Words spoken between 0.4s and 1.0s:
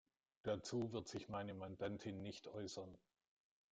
Dazu